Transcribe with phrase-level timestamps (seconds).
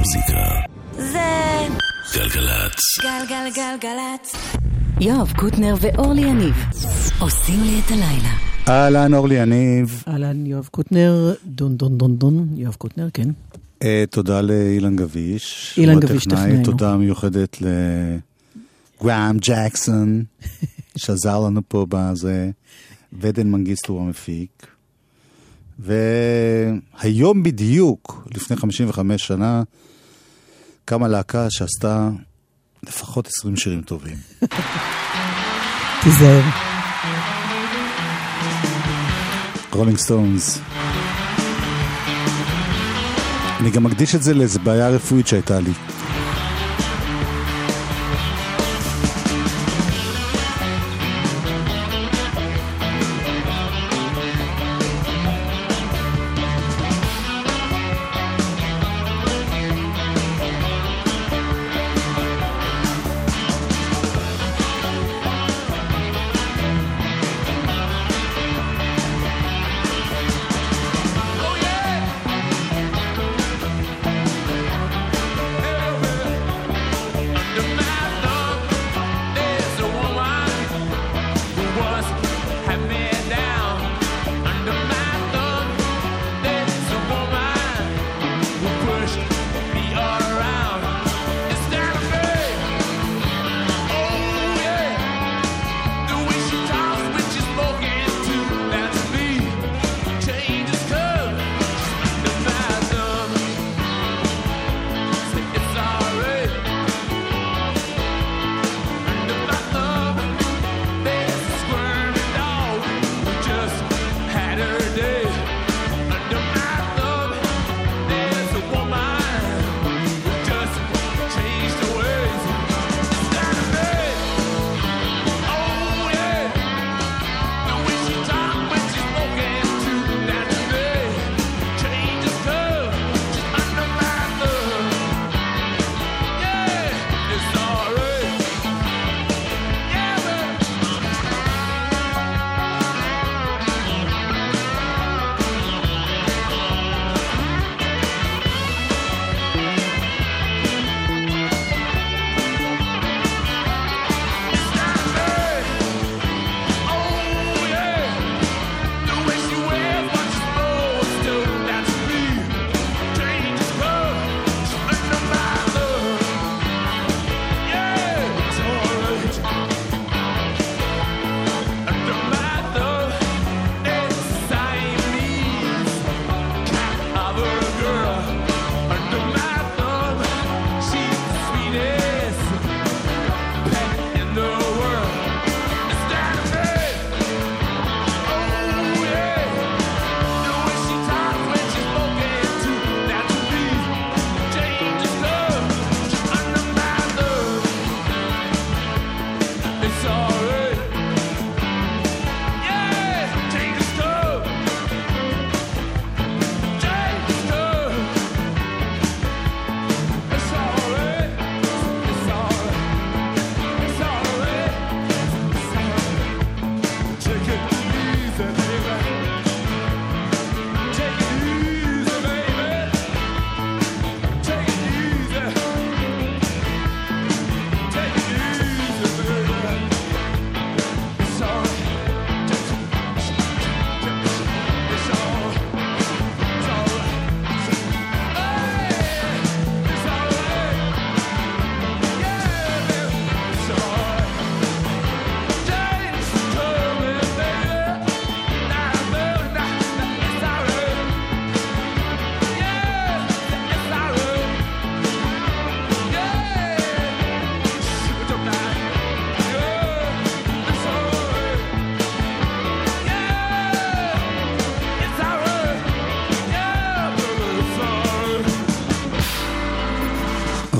[0.00, 0.60] המוזיקה.
[0.96, 1.18] זה
[2.14, 2.80] גלגלצ.
[3.02, 4.32] גלגלגלגלצ.
[5.00, 6.54] יואב קוטנר ואורלי יניב
[7.20, 8.32] עושים לי את הלילה.
[8.68, 10.04] אהלן, אורלי יניב.
[10.08, 13.28] אהלן, יואב קוטנר, דון דון דון דון, יואב קוטנר, כן.
[13.82, 15.74] אה, תודה לאילן גביש.
[15.78, 16.24] אילן גביש.
[16.24, 16.64] טכנאי.
[16.64, 17.56] תודה מיוחדת
[19.00, 20.24] לגראם ג'קסון,
[20.96, 22.50] שעזר לנו פה בזה.
[23.20, 24.66] ודן מנגיסטו הוא המפיק.
[25.78, 29.62] והיום בדיוק, לפני 55 שנה,
[30.84, 32.08] קמה להקה שעשתה
[32.82, 34.16] לפחות 20 שירים טובים.
[36.02, 36.42] תיזהר.
[39.72, 40.60] רולינג סטונס.
[43.60, 45.72] אני גם מקדיש את זה לאיזו בעיה רפואית שהייתה לי.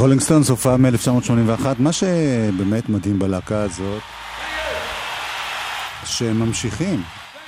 [0.00, 1.64] רולינג סטונס הופעה מ-1981.
[1.78, 4.02] מה שבאמת מדהים בלהקה הזאת,
[6.04, 7.02] שהם ממשיכים.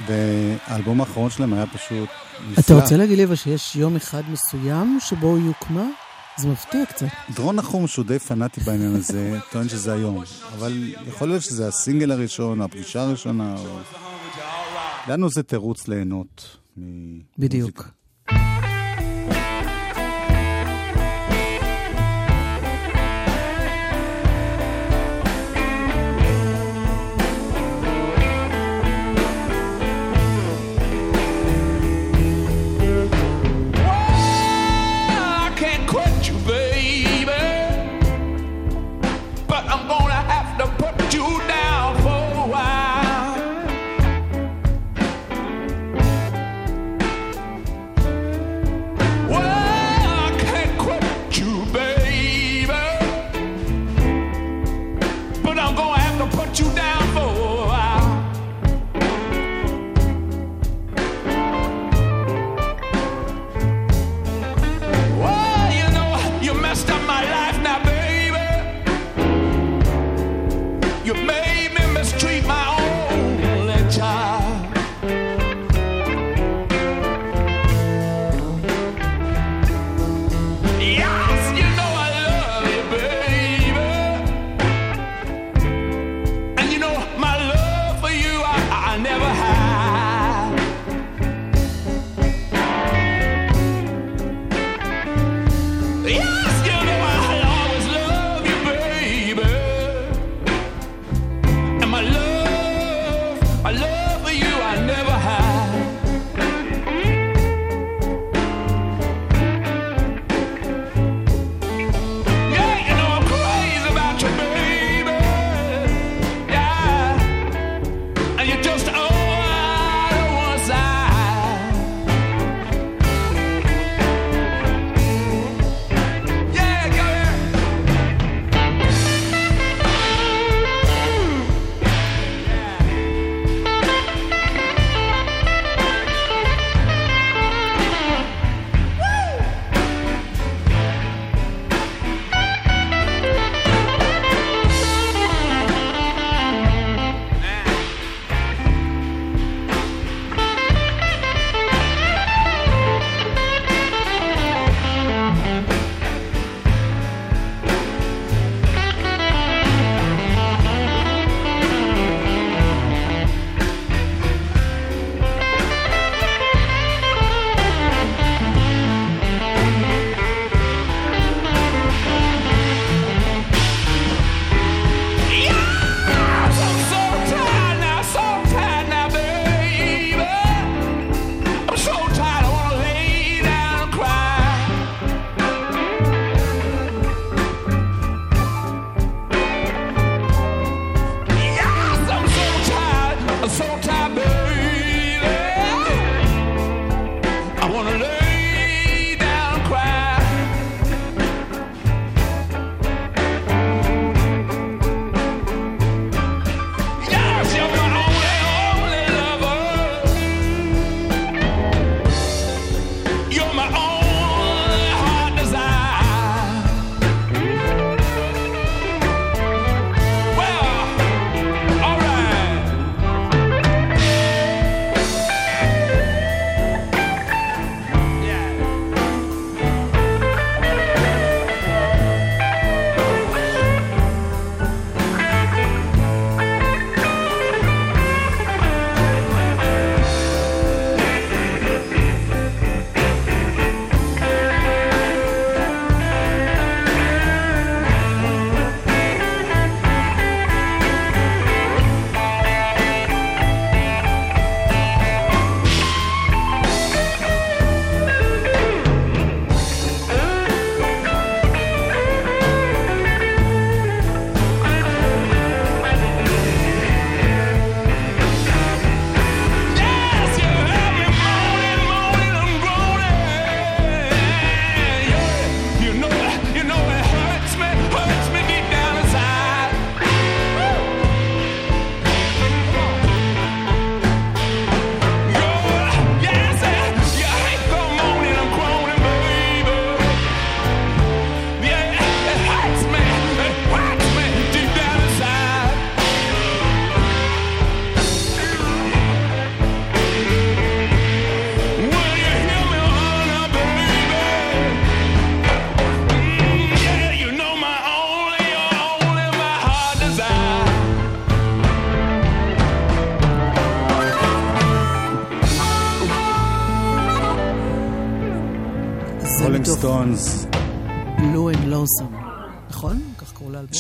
[0.07, 2.09] והאלבום האחרון שלהם היה פשוט
[2.51, 2.63] נפלא.
[2.65, 5.87] אתה רוצה להגיד לי אבל שיש יום אחד מסוים שבו היא הוקמה?
[6.37, 7.07] זה מפתיע קצת.
[7.35, 10.23] דורון נחום שהוא די פנאטי בעניין הזה, טוען שזה היום.
[10.59, 13.79] אבל יכול להיות שזה הסינגל הראשון, או הפגישה הראשונה, או...
[15.09, 16.57] לנו זה תירוץ ליהנות.
[17.39, 17.89] בדיוק.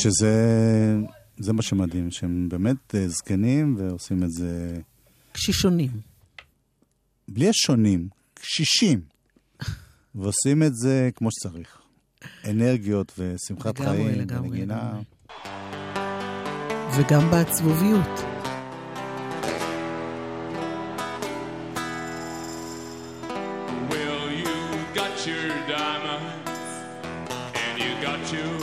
[0.02, 0.35] שזה
[1.38, 4.78] זה מה שמדהים, שהם באמת אה, זקנים ועושים את זה...
[5.32, 5.90] קשישונים.
[7.28, 9.00] בלי השונים, קשישים.
[10.14, 11.78] ועושים את זה כמו שצריך.
[12.50, 14.92] אנרגיות ושמחת לגמרי, חיים, לגמרי, ונגינה.
[14.92, 15.04] לגמרי.
[16.97, 18.21] וגם בעצבוביות.
[23.90, 24.54] Well, you
[24.94, 26.61] got your diamonds
[27.54, 28.62] and you got your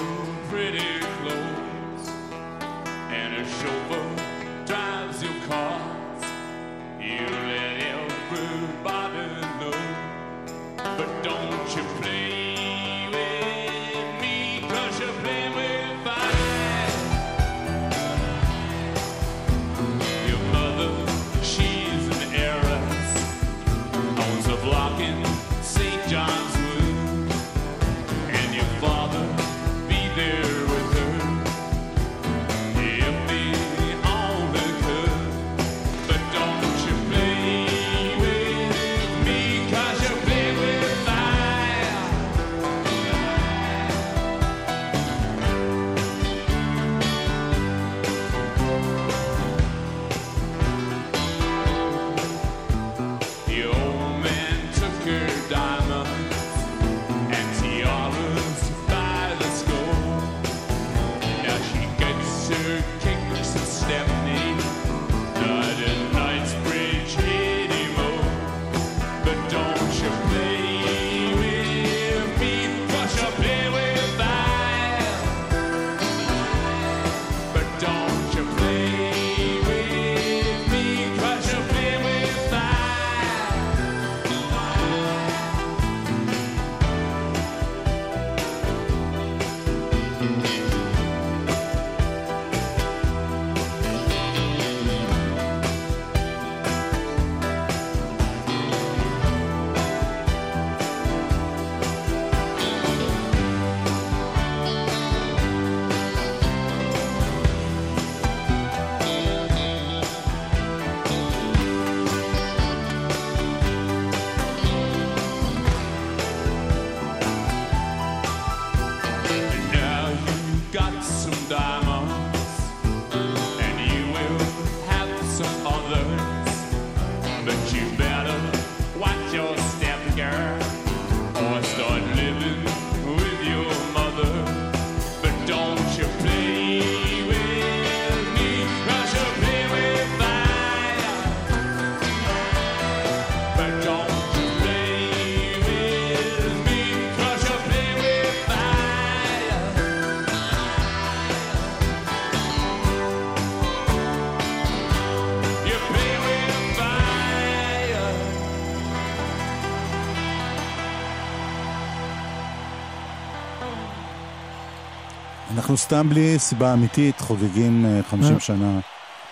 [165.69, 168.39] אנחנו סתם בלי סיבה אמיתית חוגגים אה, 50 אה.
[168.39, 168.79] שנה,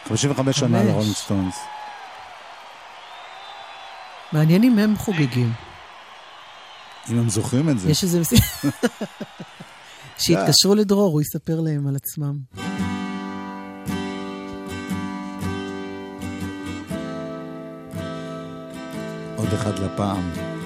[0.08, 1.56] 55 שנה לרולינג סטונס.
[4.32, 5.51] מעניין אם הם חוגגים.
[7.10, 7.91] אם הם זוכרים את זה.
[7.91, 8.22] יש איזה...
[10.17, 12.38] שיתקשרו לדרור, הוא יספר להם על עצמם.
[19.38, 20.57] עוד אחד לפעם.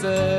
[0.00, 0.29] say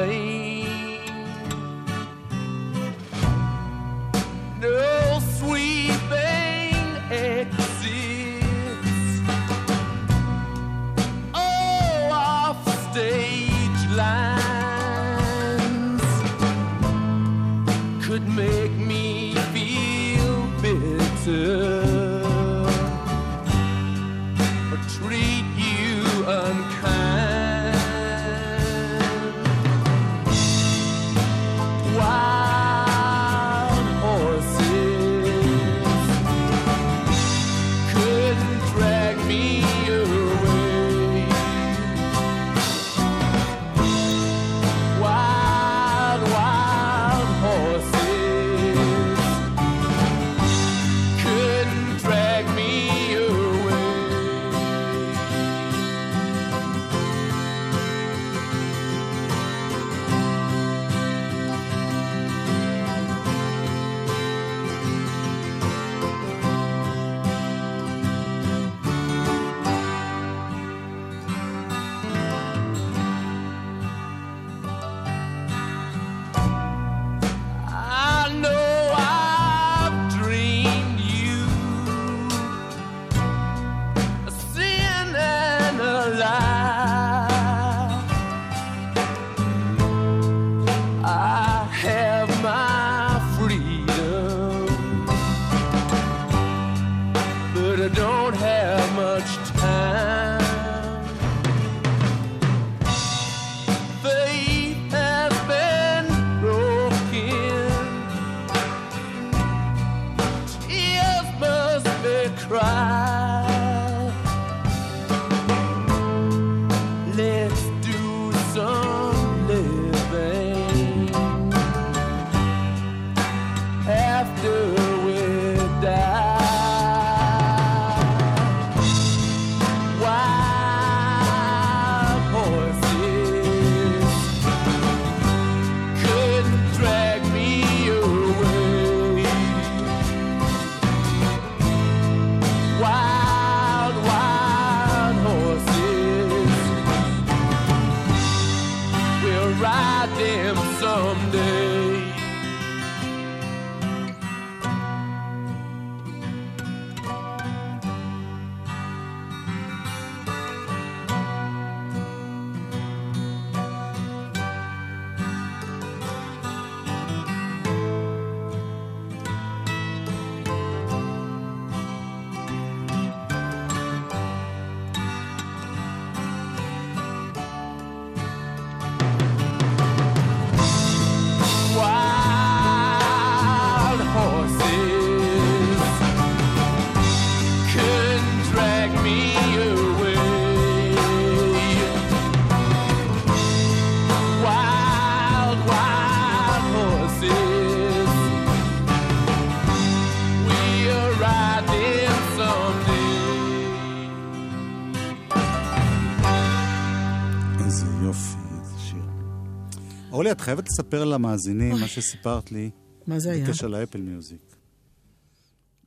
[210.32, 212.70] אורלי, את חייבת לספר למאזינים מה שסיפרת לי
[213.08, 213.46] מה זה היה?
[213.48, 214.56] בקשר לאפל מיוזיק.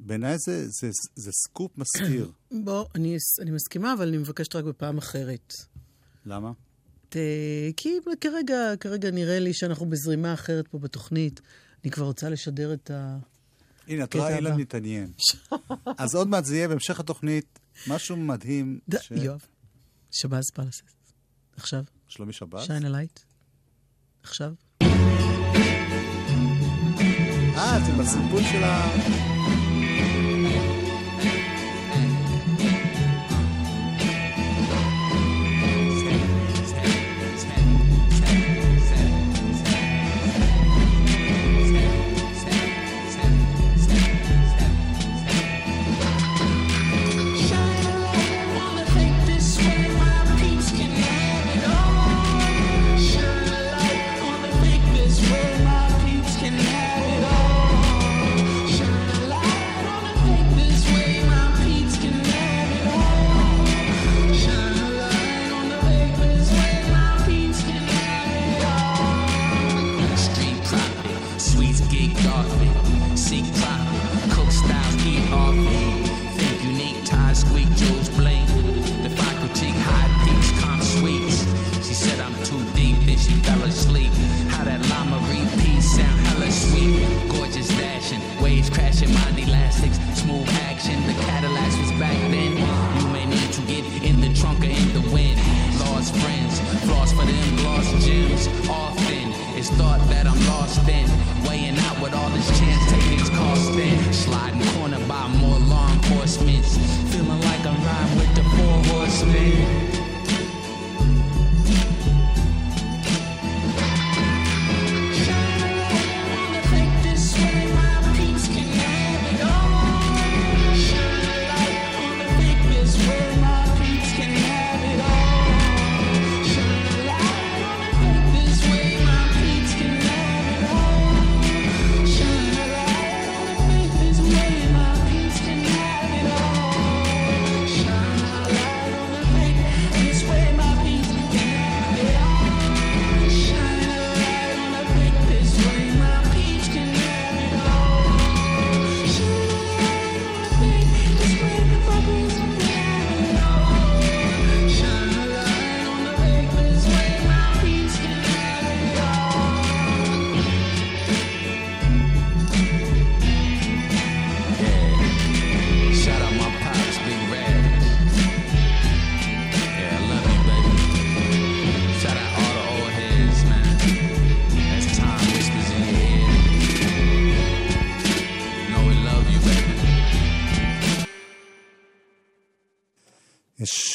[0.00, 2.30] בעיניי זה, זה, זה סקופ מסתיר.
[2.64, 5.52] בוא, אני, אני מסכימה, אבל אני מבקשת רק בפעם אחרת.
[6.26, 6.52] למה?
[7.08, 7.16] ת,
[7.76, 11.40] כי כרגע, כרגע נראה לי שאנחנו בזרימה אחרת פה בתוכנית.
[11.84, 13.18] אני כבר רוצה לשדר את ה...
[13.88, 14.56] הנה, את רואה, אילן.
[14.56, 15.12] מתעניין.
[15.98, 18.78] אז עוד מעט זה יהיה בהמשך התוכנית משהו מדהים.
[19.00, 19.40] ש- יואב,
[20.10, 20.82] שבאז פלסס.
[21.56, 22.64] עכשיו, שלומי שבת?
[22.66, 23.20] שיין הלייט.
[24.24, 24.50] עכשיו.
[27.56, 29.33] אה, אתם בסיפור של ה...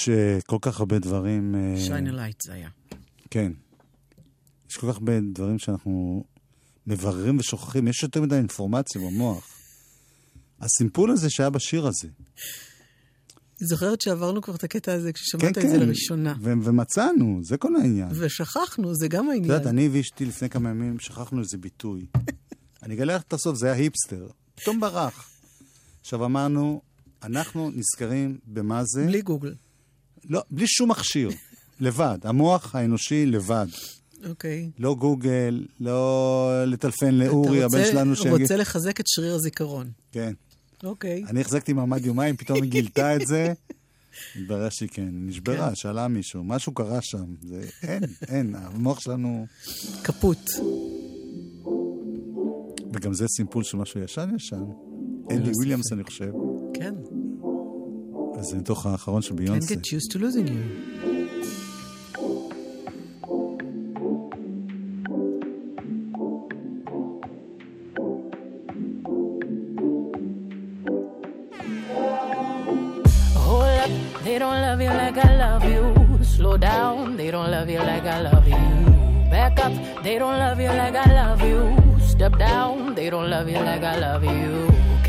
[0.10, 1.56] יש uh, כל כך הרבה דברים...
[1.56, 2.70] Uh, שיין הלייט זה היה.
[3.30, 3.52] כן.
[4.70, 6.24] יש כל כך הרבה דברים שאנחנו
[6.88, 7.88] מבררים ושוכחים.
[7.88, 9.48] יש יותר מדי אינפורמציה במוח.
[10.62, 12.08] הסימפול הזה שהיה בשיר הזה.
[13.60, 15.66] זוכרת שעברנו כבר את הקטע הזה כן, כששמעת כן.
[15.66, 16.36] את זה לראשונה.
[16.42, 18.10] ו- ומצאנו, זה כל העניין.
[18.12, 19.52] ושכחנו, זה גם את העניין.
[19.52, 22.06] יודעת, אני ואשתי לפני כמה ימים שכחנו איזה ביטוי.
[22.84, 24.28] אני אגלה לך את הסוף, זה היה היפסטר.
[24.56, 25.30] פתאום ברח.
[26.02, 26.82] עכשיו אמרנו,
[27.24, 29.06] אנחנו נזכרים במה זה.
[29.06, 29.54] בלי גוגל.
[30.30, 31.30] לא, בלי שום מכשיר.
[31.80, 32.18] לבד.
[32.24, 33.68] המוח האנושי לבד.
[34.30, 34.70] אוקיי.
[34.80, 38.42] לא גוגל, לא לטלפן לאורי, אתה הבן שלנו שיגיד...
[38.42, 39.92] רוצה לחזק את שריר הזיכרון.
[40.12, 40.34] כן.
[40.84, 41.24] אוקיי.
[41.28, 43.54] אני החזקתי מעמד יומיים, פתאום היא גילתה את זה.
[44.36, 45.76] התברר שהיא כן, נשברה, כן.
[45.76, 47.26] שאלה מישהו, משהו קרה שם.
[47.42, 49.46] זה, אין, אין, המוח שלנו...
[50.02, 50.50] קפוט.
[52.94, 54.64] וגם זה סימפול של משהו ישן ישן.
[55.32, 56.32] אנדי וויליאמס, אני חושב.
[56.74, 56.94] כן.
[58.39, 59.75] אז זה מתוך האחרון של Can't ביונסה.
[59.75, 61.75] get used to losing you.
[73.37, 73.91] Hold up,
[74.25, 75.83] they don't love you like I love you.
[76.25, 78.63] Slow down, they don't love you like I love you.
[79.31, 81.61] Back up, they don't love you like I love you.
[82.01, 84.69] Step down, they don't love you like I love you.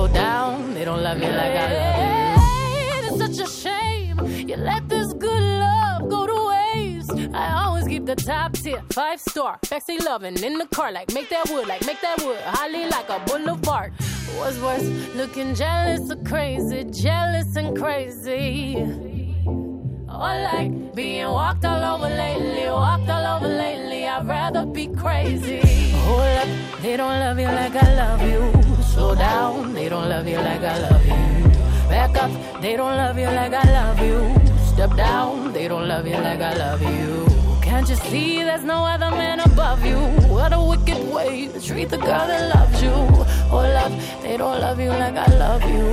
[0.00, 3.26] Slow down, they don't love you like I love you.
[3.26, 7.34] It's such a shame you let this good love go to waste.
[7.34, 11.28] I always keep the top tier, five star, backseat loving in the car, like make
[11.28, 13.92] that wood, like make that wood, holly like a boulevard.
[14.38, 14.84] What's worse,
[15.16, 18.76] looking jealous or crazy, jealous and crazy.
[19.46, 24.06] Or like being walked all over lately, walked all over lately.
[24.08, 25.60] I'd rather be crazy.
[26.06, 26.48] Hold up,
[26.80, 28.69] they don't love you like I love you.
[29.00, 31.48] Slow down, they don't love you like I love you.
[31.88, 34.18] Back up, they don't love you like I love you.
[34.66, 37.26] Step down, they don't love you like I love you.
[37.62, 39.96] Can't you see there's no other man above you?
[40.28, 42.92] What a wicked way to treat the girl that loves you.
[43.48, 45.86] Hold up, they don't love you like I love you.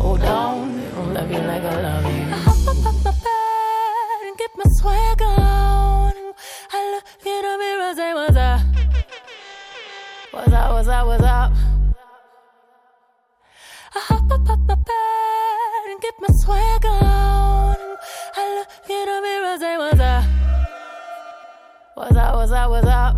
[0.00, 2.22] Hold down, they don't love you like I love you.
[2.36, 6.14] I hop up up my bed and get my swag on.
[6.72, 8.60] I look in the mirror, say what's up.
[10.30, 11.75] What's up, what's up, what's up?
[13.96, 17.78] I hop up up my bed and get my swag on.
[18.40, 20.24] I look in the mirror, say what's up.
[21.98, 23.16] What's up, what's up, what's up?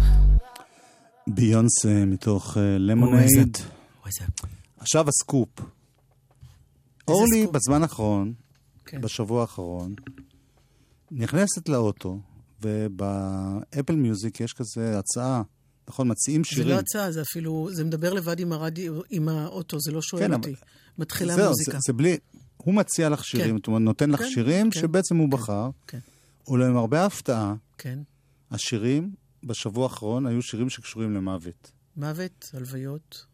[1.26, 3.56] ביונסה מתוך למונייד.
[4.10, 4.24] זה...
[4.78, 5.48] עכשיו הסקופ.
[7.08, 7.46] אורלי?
[7.46, 8.32] בזמן האחרון,
[8.84, 9.00] כן.
[9.00, 9.94] בשבוע האחרון,
[11.10, 12.18] נכנסת לאוטו,
[12.62, 15.42] ובאפל מיוזיק יש כזה הצעה,
[15.88, 16.68] נכון, מציעים זה שירים.
[16.68, 20.32] לא הצעה, זה אפילו, זה מדבר לבד עם הרדיו, עם האוטו, זה לא שואל כן,
[20.34, 20.48] אותי.
[20.48, 20.58] אבל-
[20.98, 21.72] מתחילה זהו, מוזיקה.
[21.72, 22.16] זה, זה בלי...
[22.56, 23.56] הוא מציע לך שירים, כן.
[23.56, 25.70] זאת אומרת, נותן לך כן, שירים כן, שבעצם הוא כן, בחר.
[25.86, 25.98] כן.
[26.48, 27.98] ולמרבה ההפתעה, כן.
[28.50, 31.70] השירים בשבוע האחרון היו שירים שקשורים למוות.
[31.96, 33.24] מוות, הלוויות.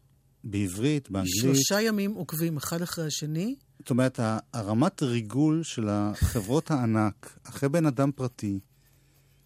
[0.43, 1.35] בעברית, באנגלית.
[1.41, 3.55] שלושה ימים עוקבים אחד אחרי השני.
[3.79, 4.19] זאת אומרת,
[4.53, 8.59] הרמת ריגול של החברות הענק, אחרי בן אדם פרטי,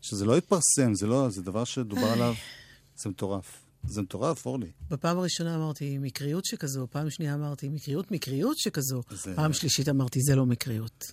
[0.02, 2.34] שזה לא התפרסם, זה לא, זה דבר שדובר עליו,
[3.00, 3.66] זה מטורף.
[3.84, 4.72] זה מטורף, אורלי.
[4.90, 9.02] בפעם הראשונה אמרתי מקריות שכזו, פעם שנייה אמרתי מקריות, מקריות שכזו.
[9.10, 11.06] זה- פעם שלישית אמרתי זה לא מקריות.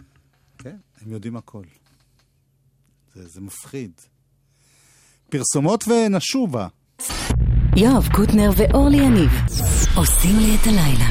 [0.59, 1.62] כן, הם יודעים הכל.
[3.14, 3.92] זה, זה מפחיד.
[5.31, 6.68] פרסומות ונשובה.
[7.77, 9.31] יואב קוטנר ואורלי יניב
[9.96, 11.09] עושים לי את הלילה.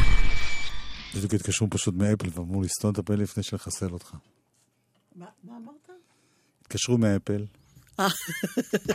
[1.16, 4.16] בדיוק התקשרו פשוט מאפל ואמרו לי, סתום את הפה לפני שנחסל אותך.
[5.16, 5.90] מה אמרת?
[6.62, 7.46] התקשרו מאפל.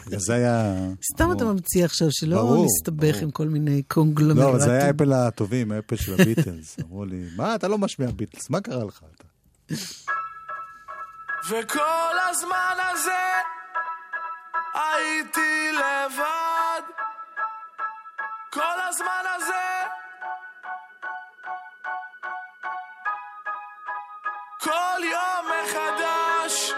[0.07, 0.75] זה היה...
[1.13, 3.23] סתם אתה ממציא עכשיו, שלא נסתבך.
[3.23, 4.49] עם כל מיני לא, קונגלומרטים.
[4.49, 6.77] אבל זה היה אפל הטובים, אפל של הביטלס.
[6.83, 9.01] אמרו לי, מה, אתה לא משמיע ביטלס, מה קרה לך?
[9.17, 9.25] אתה?
[11.51, 13.23] וכל הזמן הזה
[14.75, 16.83] הייתי לבד.
[18.53, 19.87] כל הזמן הזה
[24.61, 26.73] כל יום מחדש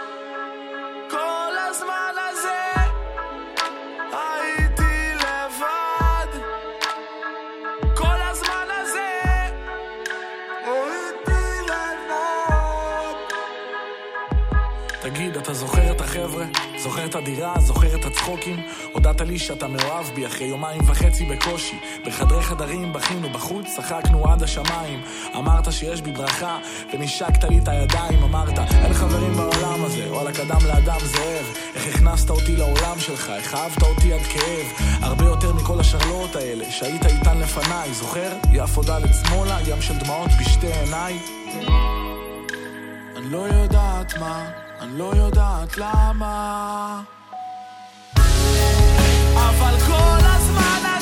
[15.43, 16.45] אתה זוכר את החבר'ה?
[16.77, 17.53] זוכר את הדירה?
[17.59, 18.63] זוכר את הצחוקים?
[18.93, 21.79] הודעת לי שאתה מאוהב בי אחרי יומיים וחצי בקושי.
[22.05, 25.01] בחדרי חדרים בכינו בחוץ, צחקנו עד השמיים.
[25.37, 26.57] אמרת שיש בי ברכה,
[26.93, 28.23] ונשקת לי את הידיים.
[28.23, 31.45] אמרת, אין חברים בעולם הזה, וואלה קדם לאדם זאב.
[31.75, 36.71] איך הכנסת אותי לעולם שלך, איך אהבת אותי עד כאב, הרבה יותר מכל השרלואות האלה,
[36.71, 38.31] שהיית איתן לפניי, זוכר?
[38.51, 41.19] יפו דלת שמאלה, ים של דמעות בשתי עיניי.
[43.17, 44.49] אני לא יודעת מה,
[44.83, 47.01] אני לא יודעת למה.
[49.35, 50.92] אבל כל הזמן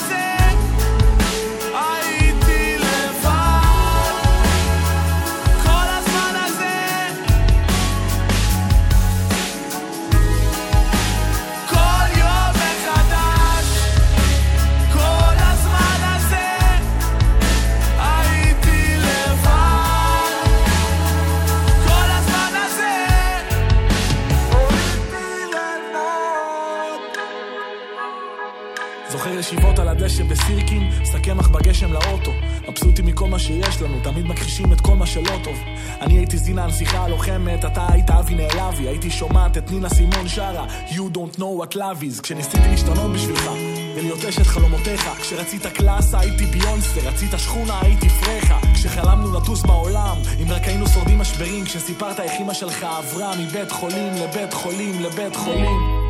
[30.11, 32.31] ישיבות על הדשא בסירקין, שק קמח בגשם לאוטו.
[32.69, 35.57] מבסוטים מכל מה שיש לנו, תמיד מכחישים את כל מה שלא טוב.
[36.01, 40.65] אני הייתי זינה הנסיכה הלוחמת, אתה היית אבי נעלבי, הייתי שומעת את נינה סימון שרה
[40.89, 43.51] You don't know what love is, כשניסיתי להשתנות בשבילך,
[43.95, 45.09] ולהיות אשת חלומותיך.
[45.21, 48.59] כשרצית קלאסה הייתי ביונסה, רצית שכונה הייתי פרחה.
[48.73, 54.13] כשחלמנו לטוס בעולם, אם רק היינו שורדים משברים, כשסיפרת איך אמא שלך עברה מבית חולים
[54.13, 56.01] לבית חולים לבית חולים.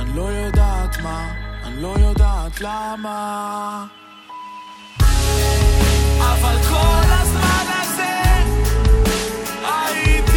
[0.00, 1.49] אני לא יודעת מה,
[1.80, 3.84] לא יודעת למה.
[6.20, 8.12] אבל כל הזמן הזה
[9.64, 10.29] הייתי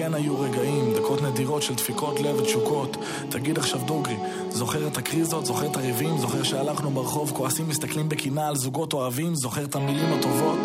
[0.00, 2.96] כן היו רגעים, דקות נדירות של דפיקות לב ותשוקות.
[3.28, 4.16] תגיד עכשיו דוגרי,
[4.50, 9.34] זוכר את הקריזות, זוכר את הריבים, זוכר שהלכנו ברחוב, כועסים מסתכלים בקנאה על זוגות אוהבים,
[9.34, 10.58] זוכר את המילים הטובות?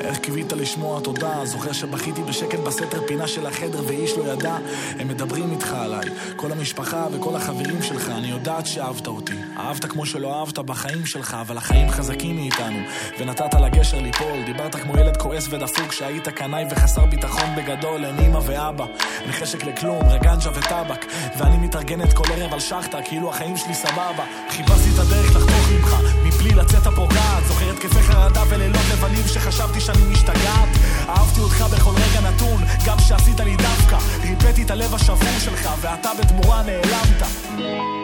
[0.00, 4.56] איך קיווית לשמוע תודה, זוכר שבכיתי בשקט בסתר פינה של החדר ואיש לא ידע,
[4.98, 10.06] הם מדברים איתך עליי, כל המשפחה וכל החברים שלך, אני יודעת שאהבת אותי, אהבת כמו
[10.06, 12.78] שלא אהבת בחיים שלך, אבל החיים חזקים מאיתנו,
[13.18, 18.38] ונתת לגשר ליפול, דיברת כמו ילד כועס ודפוק, שהיית קנאי וחסר ביטחון בגדול, אין אמא
[18.46, 18.84] ואבא,
[19.20, 21.06] אין חשק לכלום, רגנג'ה וטבק,
[21.38, 25.96] ואני מתארגנת כל ערב על שחטה, כאילו החיים שלי סבבה, חיפשתי את הדרך לחתוך ממך,
[26.24, 30.68] מבלי לצאת הפוגעת, זוכר התקפי חרדה ולילות לבנים שחשבתי שאני משתגעת,
[31.08, 36.10] אהבתי אותך בכל רגע נתון, גם כשעשית לי דווקא, ריפאתי את הלב השבור שלך, ואתה
[36.20, 38.03] בתמורה נעלמת.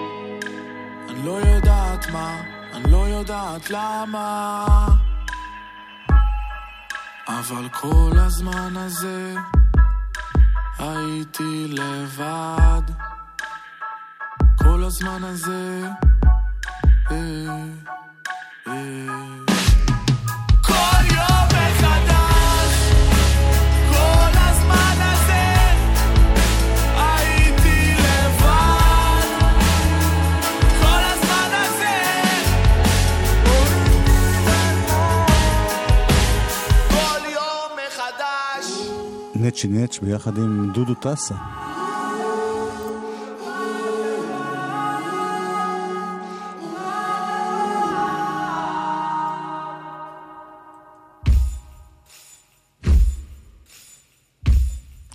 [1.24, 2.40] לא יודעת מה,
[2.72, 4.66] אני לא יודעת למה,
[7.28, 9.34] אבל כל הזמן הזה
[10.78, 12.82] הייתי לבד.
[14.62, 15.82] כל הזמן הזה,
[17.10, 17.16] אה,
[18.66, 19.39] אה.
[39.50, 41.34] נצ'י נץ' ביחד עם דודו טסה.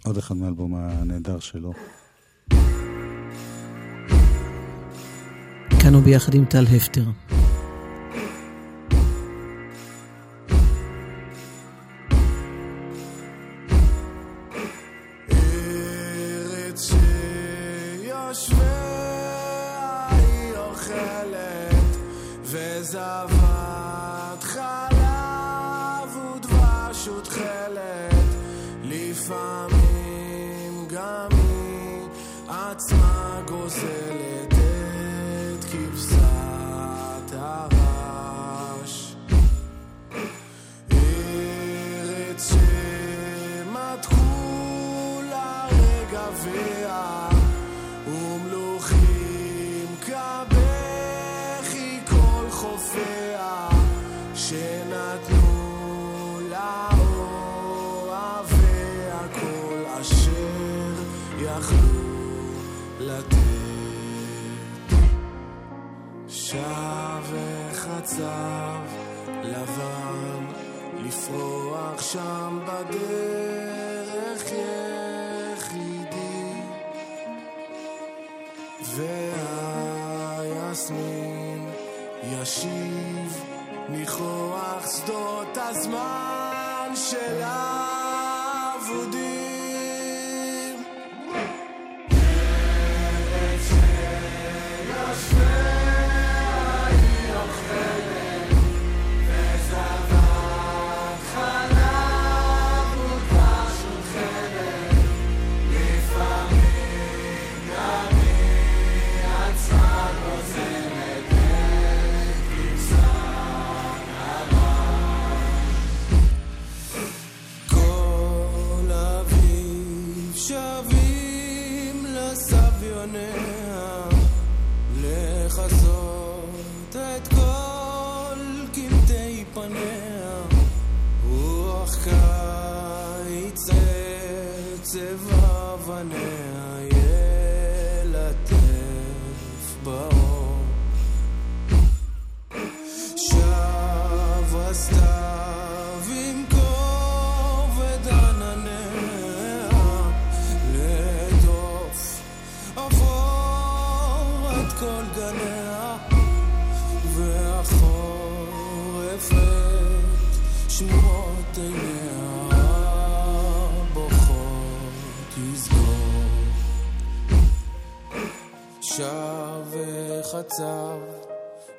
[0.03, 1.73] עוד אחד מהאלבום הנהדר שלו.
[5.79, 7.34] כאן הוא ביחד עם טל הפטר.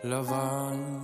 [0.06, 0.98] לבן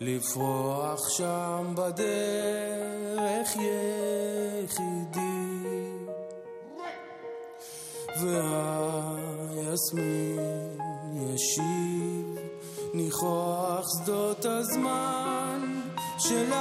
[0.00, 5.34] לפרוח שם בדרך יחידי.
[9.56, 10.78] והיסמין
[11.14, 12.38] ישיב
[12.94, 15.80] ניחוח שדות הזמן
[16.18, 16.52] של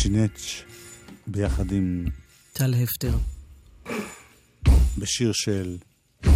[0.00, 0.62] נצ'י נץ',
[1.26, 2.04] ביחד עם...
[2.52, 3.18] טל הפטר.
[4.98, 5.76] בשיר של...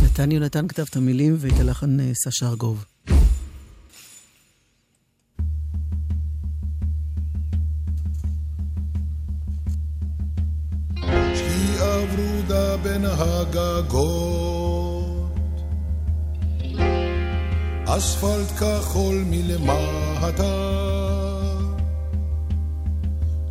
[0.04, 2.84] נתן יונתן כתב את המילים ואת הלחן סשה ארגוב.
[11.78, 14.04] ורודה בין הגגות,
[17.86, 20.93] אספלט כחול מלמטה,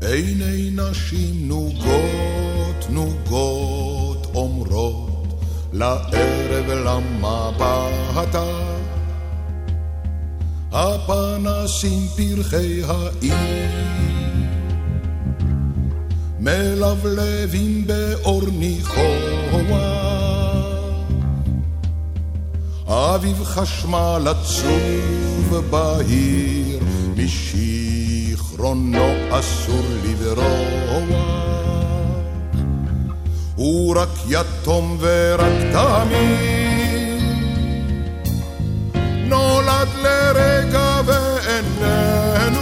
[0.05, 5.27] עיני נשים נוגות נוגות אומרות
[5.73, 8.35] לערב למה באת?
[10.71, 13.69] הפנסים פרחי העיר
[16.39, 19.33] מלבלבים באור ניחוח.
[22.87, 26.79] אביב חשמל עצוב בהיר,
[28.63, 30.83] משיכרונו אסור לברוח.
[33.55, 37.21] הוא רק יתום ורק תמיד,
[39.25, 42.61] נולד לרגע ואיננו.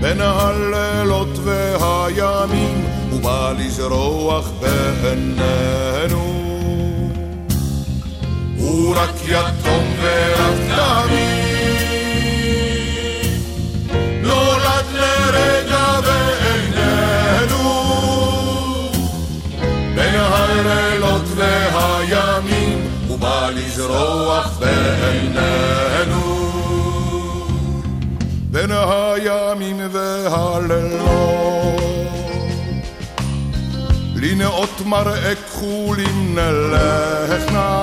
[0.00, 6.32] בין הלילות והימים, הוא בא לזרוח בעינינו.
[8.58, 11.41] הוא רק יתום ורק תמיד,
[23.22, 26.22] בא לזרוח בעינינו.
[28.50, 31.42] בין הימים והלילות.
[34.22, 37.82] לנאות מראה כחולים נלכנה,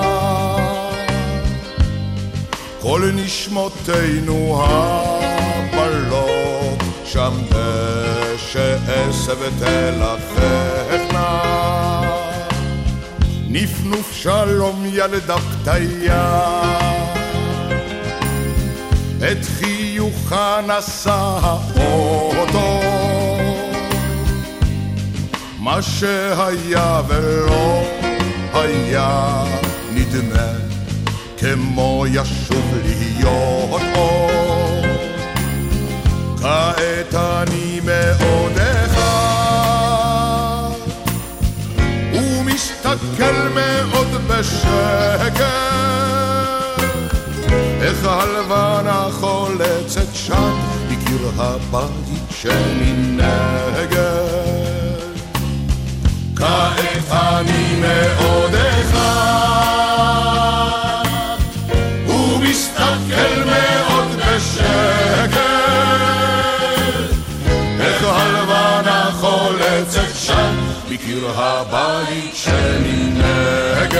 [2.80, 11.30] כל נשמותינו הבלות, שם בשעשב תלככנה.
[13.52, 16.40] נפנוף שלום ילדה פתיה
[19.18, 22.80] את חיוכה נשא האוטו.
[25.58, 27.82] מה שהיה ולא
[28.52, 29.44] היה
[29.92, 30.52] נדמה
[31.38, 34.84] כמו ישוב להיות עוד.
[36.40, 38.69] כעת אני מאוד
[44.40, 45.44] בשקט
[47.82, 54.00] איך הלבנה חולצת שם בקיר הבית שמנגד
[56.36, 59.49] כעת אני מאוד אחד
[71.10, 73.90] בקיר הבית שמנגד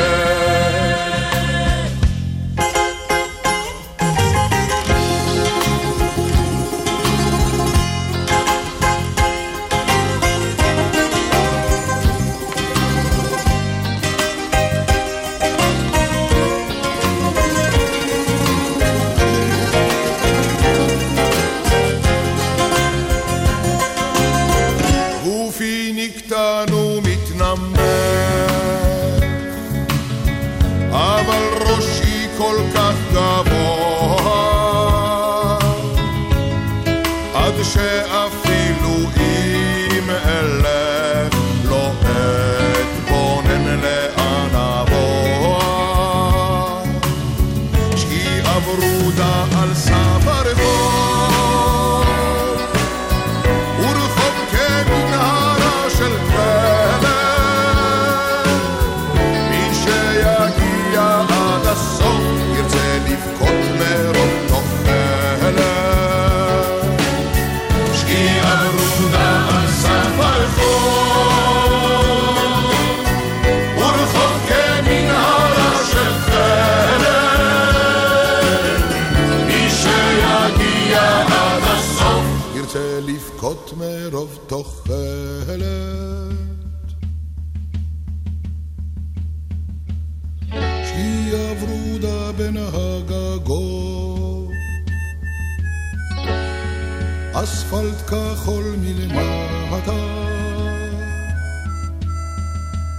[97.71, 99.93] אספלט כחול מלמטה,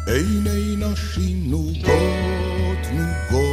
[0.08, 3.51] עיני נשים נוגות נוגות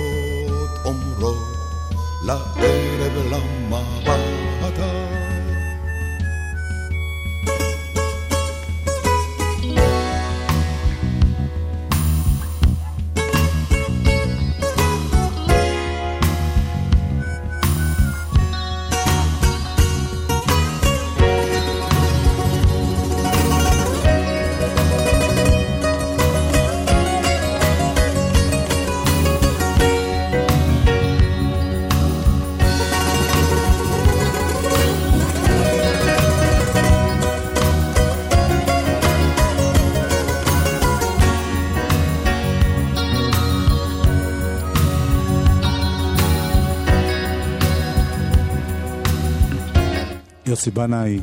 [50.68, 51.20] יוסי בנאי,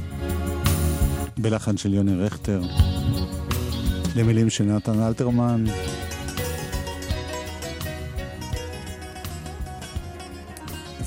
[1.37, 2.61] בלחן של יוני רכטר,
[4.15, 5.65] למילים של נתן אלתרמן.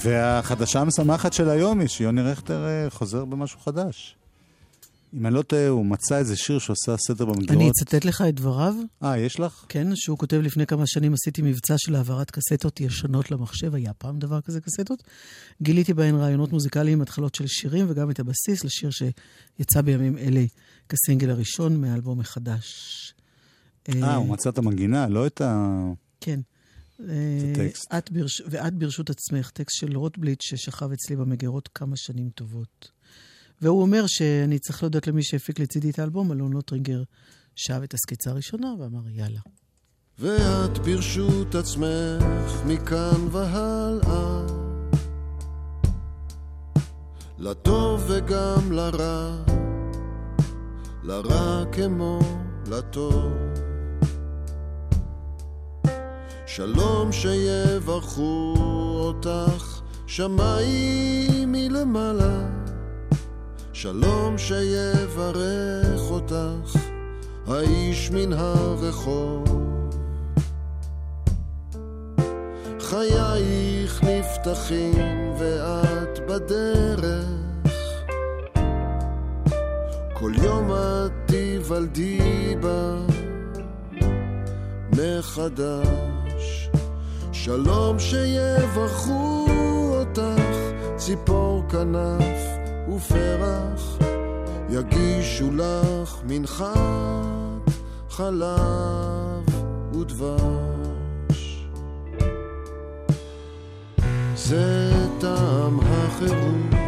[0.03, 4.18] והחדשה המשמחת של היום היא שיוני רכטר אה, חוזר במשהו חדש.
[5.14, 7.50] אם אני לא טועה, הוא מצא איזה שיר שעושה סדר במגירות.
[7.50, 8.74] אני אצטט לך את דבריו.
[9.02, 9.64] אה, יש לך?
[9.68, 14.18] כן, שהוא כותב לפני כמה שנים עשיתי מבצע של העברת קסטות ישנות למחשב, היה פעם
[14.18, 15.02] דבר כזה קסטות.
[15.62, 20.44] גיליתי בהן רעיונות מוזיקליים, התחלות של שירים וגם את הבסיס לשיר שיצא בימים אלה
[20.88, 23.14] כסינגל הראשון מאלבום מחדש.
[23.88, 25.74] אה, הוא מצא את המנגינה, לא את ה...
[26.20, 26.40] כן.
[26.98, 27.94] הטקסט.
[27.94, 28.42] את ברש...
[28.50, 32.97] ואת ברשות עצמך, טקסט של רוטבליט ששכב אצלי במגירות כמה שנים טובות.
[33.62, 37.02] והוא אומר שאני צריך להודות למי שהפיק לצידי את האלבום, אלון לוטרינגר,
[37.56, 39.40] שאהב את הסקיצה הראשונה ואמר יאללה.
[40.18, 44.46] ואת ברשות עצמך מכאן והלאה,
[47.38, 49.44] לטוב וגם לרע,
[51.02, 52.20] לרע כמו
[52.66, 53.32] לטוב.
[56.46, 58.54] שלום שיברכו
[59.00, 62.57] אותך שמיים מלמעלה,
[63.83, 66.79] שלום שיברך אותך
[67.47, 69.45] האיש מן הרחוב.
[72.81, 77.24] חייך נפתחים ואת בדרך,
[80.12, 82.97] כל יום את תיוולדי בה
[84.93, 86.70] מחדש.
[87.33, 89.47] שלום שיברכו
[89.91, 90.57] אותך
[90.97, 92.57] ציפור כנף
[92.89, 93.99] ופרח,
[94.70, 97.70] יגישו לך מנחת
[98.11, 99.45] חלב
[99.93, 101.66] ודבש.
[104.36, 106.78] זה טעם החירות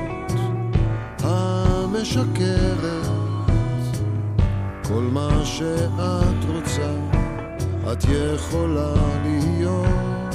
[1.23, 3.07] המשקרת,
[4.83, 6.95] כל מה שאת רוצה,
[7.93, 10.35] את יכולה להיות.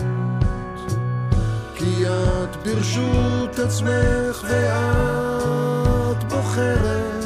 [1.76, 5.25] כי את ברשות עצמך ואת
[6.56, 7.26] בוחרת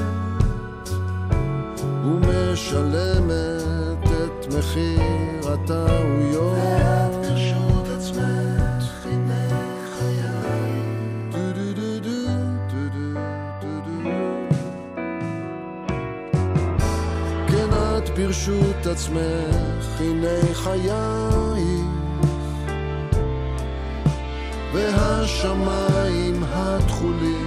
[2.06, 6.54] ומשלמת את מחיר הטעויות.
[6.58, 9.48] ואת ברשות עצמך, הנה
[9.98, 10.24] חיי.
[11.32, 12.20] דו-דו-דו-דו,
[12.72, 14.10] דו-דו-דו-דו.
[17.48, 21.60] כן, את ברשות עצמך, הנה חייך.
[24.74, 27.39] והשמיים התכולים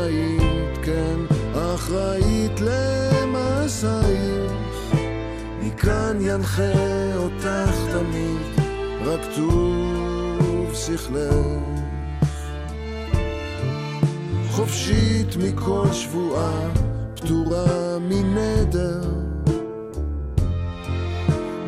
[0.00, 1.18] אחראית, כן,
[1.54, 2.60] אחראית
[3.20, 4.52] למסעייך.
[5.62, 8.40] מכאן ינחה אותך תמיד,
[9.04, 11.34] רק טוב שכלך.
[14.50, 16.70] חופשית מכל שבועה,
[17.14, 19.02] פטורה מנדר.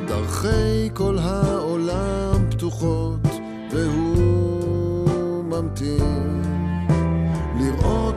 [0.06, 3.26] דרכי כל העולם פתוחות,
[3.70, 6.41] והוא ממתין.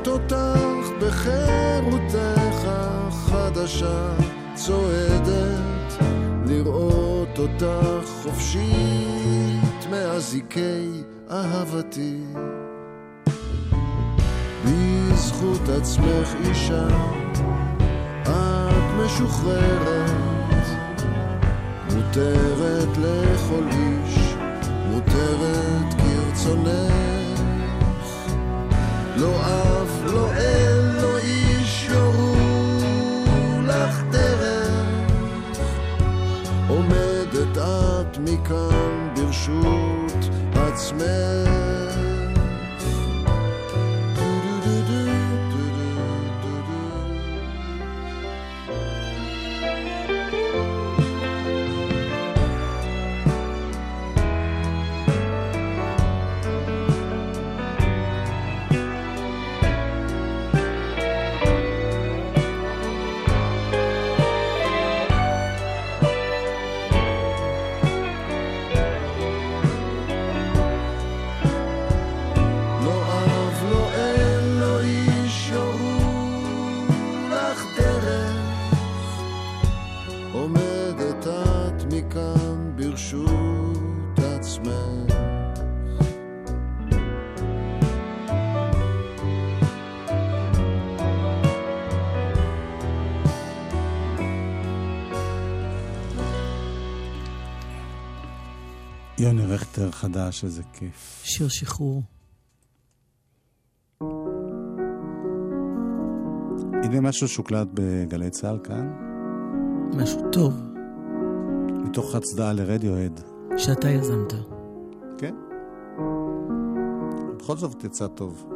[0.05, 4.13] לראות אותך בחירותך החדשה
[4.53, 6.03] צועדת,
[6.45, 12.17] לראות אותך חופשית מאזיקי אהבתי.
[14.65, 16.87] בזכות עצמך אישה,
[18.21, 20.11] את משוחררת,
[21.95, 24.35] מותרת לכל איש,
[24.91, 27.24] מותרת כרצונך.
[29.17, 32.35] לא אף, לא אל, לא איש יורו
[33.67, 34.71] לך דרך.
[36.67, 41.84] עומדת את מכאן ברשות עצמך.
[99.19, 101.21] יוני רכטר חדש, איזה כיף.
[101.23, 102.01] שיר שחרור.
[106.83, 108.89] הנה משהו שהוקלט בגלי צה"ל כאן,
[109.93, 110.53] משהו טוב
[111.83, 113.19] מתוך הצדעה לרדיואד.
[113.57, 114.33] שאתה יזמת.
[115.17, 115.35] כן.
[117.39, 118.49] בכל זאת יצא טוב.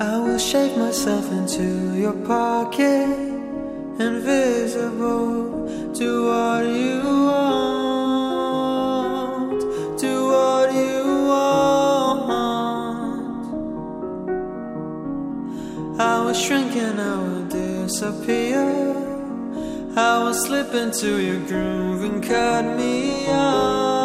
[0.00, 1.66] I will shake myself into
[2.04, 3.08] your pocket,
[4.06, 5.32] invisible.
[5.98, 6.96] Do what you
[7.26, 7.77] want,
[16.28, 18.60] I will shrink and I will disappear.
[19.96, 23.97] I will slip into your groove and cut me off,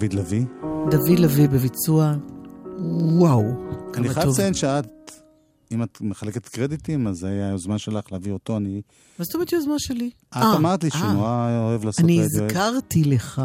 [0.00, 0.44] דוד לביא.
[0.90, 2.14] דוד לביא בביצוע,
[3.18, 3.42] וואו,
[3.94, 4.28] אני חייב.
[4.28, 5.12] לציין שאת,
[5.72, 8.56] אם את מחלקת קרדיטים, אז זה היה היוזמה שלך להביא אותו.
[8.56, 8.82] אני...
[9.18, 10.10] מה זאת אומרת יוזמה שלי?
[10.28, 11.12] את אה, אמרת לי שהוא אה.
[11.12, 12.20] נורא אוהב לעשות אני.
[12.20, 13.42] הזכרתי לך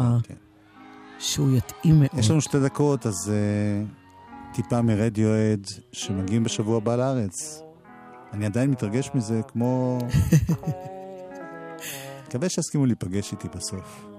[1.18, 2.18] שהוא יתאים מאוד.
[2.18, 7.62] יש לנו שתי דקות, אז uh, טיפה מרדיואד שמגיעים בשבוע הבא לארץ.
[8.32, 9.98] אני עדיין מתרגש מזה כמו...
[12.28, 14.15] מקווה שיסכימו להיפגש איתי בסוף.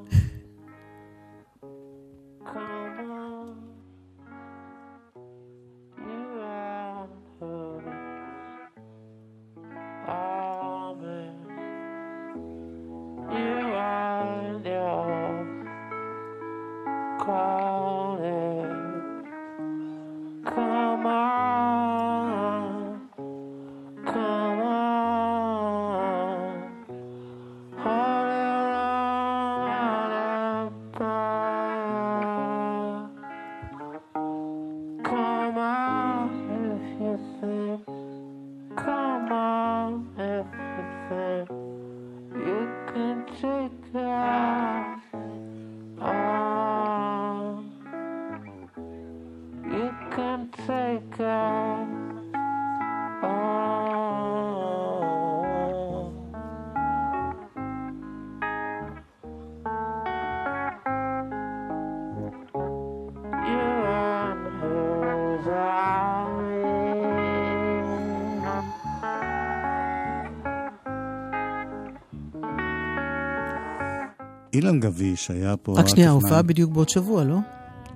[74.58, 75.74] אילן גביש היה פה...
[75.78, 76.10] רק שנייה.
[76.10, 77.38] ההופעה בדיוק בעוד שבוע, לא?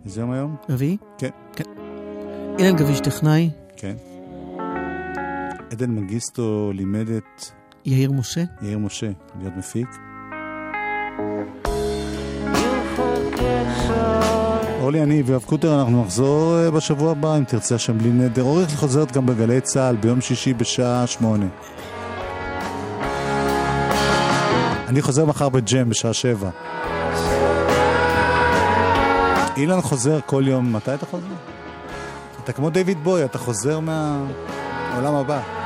[0.06, 0.56] איזה יום היום?
[0.70, 0.98] רביעי?
[1.18, 1.30] כן.
[1.56, 1.64] כן.
[2.60, 3.96] אילן גביש טכנאי, כן.
[5.72, 7.46] עדן מנגיסטו לימד את
[7.86, 8.44] יאיר משה.
[8.62, 9.88] יאיר משה להיות מפיק.
[14.82, 18.44] אורלי, אני ויואב קוטר, אנחנו נחזור אה, בשבוע הבא, אם תרצה השם בלי נדר.
[18.44, 21.48] אורי חוזרת גם בגלי צה"ל ביום שישי בשעה שמונה.
[24.92, 26.50] אני חוזר מחר בג'ם בשעה שבע.
[29.58, 31.26] אילן חוזר כל יום, מתי אתה חוזר?
[32.44, 35.61] אתה כמו דיוויד בוי, אתה חוזר מהעולם הבא.